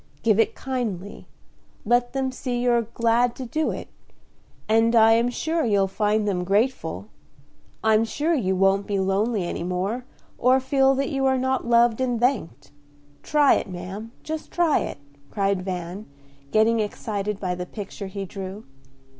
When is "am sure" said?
5.11-5.63